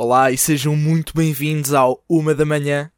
[0.00, 2.88] Olá e sejam muito bem-vindos ao Uma da Manhã.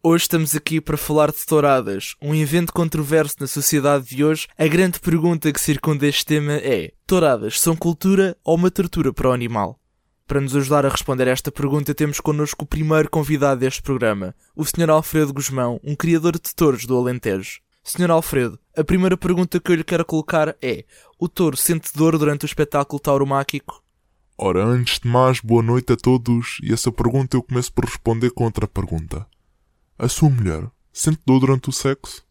[0.00, 4.46] Hoje estamos aqui para falar de touradas, um evento controverso na sociedade de hoje.
[4.56, 9.30] A grande pergunta que circunda este tema é: touradas são cultura ou uma tortura para
[9.30, 9.80] o animal?
[10.24, 14.32] Para nos ajudar a responder a esta pergunta, temos connosco o primeiro convidado deste programa,
[14.54, 14.90] o Sr.
[14.90, 17.58] Alfredo Guzmão, um criador de touros do Alentejo.
[17.84, 18.10] Sr.
[18.10, 20.84] Alfredo, a primeira pergunta que eu lhe quero colocar é:
[21.18, 23.84] o touro sente dor durante o espetáculo tauromáquico?
[24.38, 26.58] Ora, antes de mais, boa noite a todos.
[26.62, 29.26] E essa pergunta eu começo por responder com outra pergunta.
[29.98, 32.24] A sua mulher sente dor durante o sexo?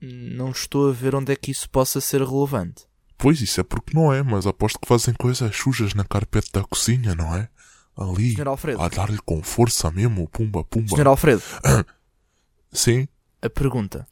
[0.00, 2.84] Não estou a ver onde é que isso possa ser relevante.
[3.16, 6.62] Pois isso é porque não é, mas aposto que fazem coisas sujas na carpete da
[6.64, 7.48] cozinha, não é?
[7.96, 8.40] Ali.
[8.40, 8.80] Alfredo.
[8.82, 10.96] a dar-lhe com força mesmo, pumba, pumba.
[10.96, 11.06] Sr.
[11.06, 11.42] Alfredo,
[12.72, 13.06] Sim?
[13.40, 14.06] a pergunta.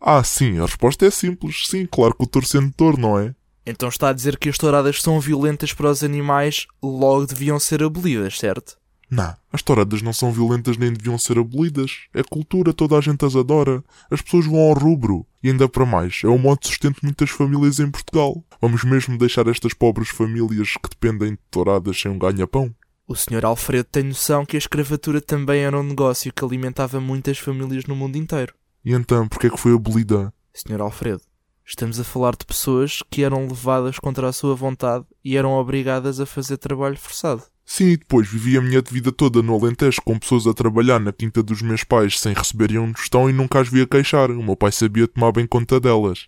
[0.00, 1.68] Ah, sim, a resposta é simples.
[1.68, 3.34] Sim, claro que o touro sente dor, não é?
[3.64, 7.82] Então está a dizer que as touradas são violentas para os animais, logo deviam ser
[7.82, 8.76] abolidas, certo?
[9.08, 12.06] Não, as touradas não são violentas nem deviam ser abolidas.
[12.14, 13.84] É cultura, toda a gente as adora.
[14.10, 15.26] As pessoas vão ao rubro.
[15.42, 18.42] E ainda para mais, é o modo de sustento de muitas famílias em Portugal.
[18.58, 22.74] Vamos mesmo deixar estas pobres famílias que dependem de touradas sem um ganha-pão?
[23.06, 23.44] O Sr.
[23.44, 27.94] Alfredo tem noção que a escravatura também era um negócio que alimentava muitas famílias no
[27.94, 28.54] mundo inteiro.
[28.84, 30.32] E então, porquê é que foi abolida?
[30.52, 30.80] Sr.
[30.80, 31.22] Alfredo,
[31.64, 36.18] estamos a falar de pessoas que eram levadas contra a sua vontade e eram obrigadas
[36.20, 37.42] a fazer trabalho forçado.
[37.64, 41.12] Sim, e depois vivi a minha vida toda no Alentejo com pessoas a trabalhar na
[41.12, 44.30] quinta dos meus pais sem receberem um tostão e nunca as via queixar.
[44.30, 46.26] O meu pai sabia tomar bem conta delas.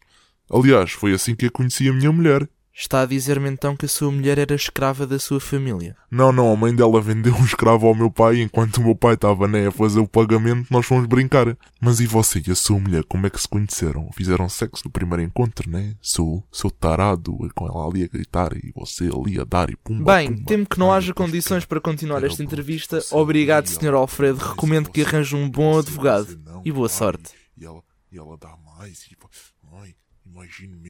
[0.50, 2.48] Aliás, foi assim que eu conheci a minha mulher.
[2.76, 5.96] Está a dizer-me então que a sua mulher era escrava da sua família.
[6.10, 9.14] Não, não, a mãe dela vendeu um escravo ao meu pai enquanto o meu pai
[9.14, 11.56] estava né, a fazer o pagamento, nós fomos brincar.
[11.80, 14.10] Mas e você e a sua mulher, como é que se conheceram?
[14.12, 15.94] Fizeram sexo no primeiro encontro, né?
[16.00, 20.16] Sou, sou tarado, com ela ali a gritar e você ali a dar e pumba.
[20.16, 20.44] Bem, pumba.
[20.46, 22.98] temo que não haja condições para continuar esta entrevista.
[23.12, 23.94] Obrigado, Sr.
[23.94, 24.38] Alfredo.
[24.38, 26.40] Recomendo que arranje um bom advogado.
[26.64, 27.30] E boa sorte.
[27.56, 27.80] E ela,
[28.10, 29.16] e ela dá mais e...
[29.80, 29.94] Ai,
[30.26, 30.88] imagine-me...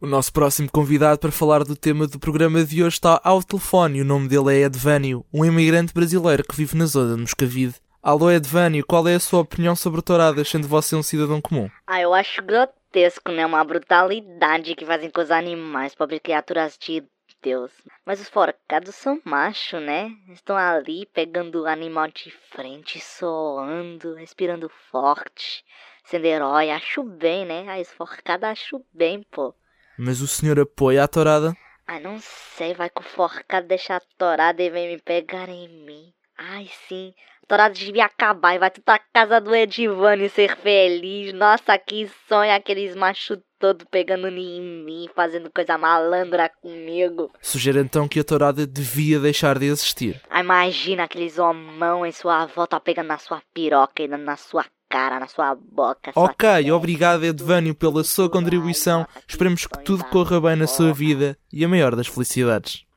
[0.00, 4.00] O nosso próximo convidado para falar do tema do programa de hoje está ao telefone.
[4.00, 7.74] O nome dele é Edvânio, um imigrante brasileiro que vive na zona de Moscavide.
[8.00, 11.68] Alô Edvânio, qual é a sua opinião sobre touradas, sendo você um cidadão comum?
[11.84, 13.44] Ah, eu acho grotesco, né?
[13.44, 17.02] Uma brutalidade que fazem com os animais, pobres criaturas de
[17.42, 17.72] Deus.
[18.04, 20.10] Mas os forcados são machos, né?
[20.28, 25.64] Estão ali pegando o animal de frente, soando, respirando forte,
[26.04, 26.70] sendo herói.
[26.70, 27.64] Acho bem, né?
[27.68, 29.54] Ah, os forcados acho bem, pô.
[29.98, 31.56] Mas o senhor apoia a tourada?
[31.86, 35.68] Ai, não sei, vai que o forcado deixa a torada e vem me pegar em
[35.68, 36.12] mim.
[36.36, 37.14] Ai, sim.
[37.42, 41.32] A torada devia acabar e vai tudo pra casa do Edivânio ser feliz.
[41.32, 47.30] Nossa, que sonho aqueles machos todos pegando em mim, fazendo coisa malandra comigo.
[47.40, 50.20] Sugere então que a tourada devia deixar de existir.
[50.30, 54.64] Ai, imagina aqueles homão em sua volta pegando na sua piroca e dando na sua
[54.88, 56.12] cara, na sua boca.
[56.12, 59.06] sua Ok, testa, obrigado Edvânio pela sua contribuição.
[59.26, 62.87] Esperemos que tudo corra bem na sua vida e a maior das felicidades.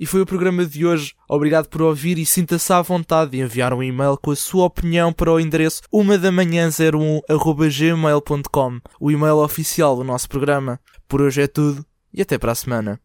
[0.00, 1.14] E foi o programa de hoje.
[1.28, 5.12] Obrigado por ouvir e sinta-se à vontade de enviar um e-mail com a sua opinião
[5.12, 10.80] para o endereço 1damanhã01.gmail.com o e-mail oficial do nosso programa.
[11.06, 11.84] Por hoje é tudo
[12.14, 12.98] e até para a semana.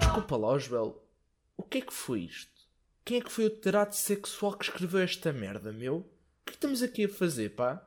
[0.00, 0.58] Desculpa lá.
[1.56, 2.50] O que é que foi isto?
[3.04, 5.98] Quem é que foi o tarado sexual que escreveu esta merda, meu?
[5.98, 6.04] O
[6.46, 7.80] que estamos aqui a fazer, pá?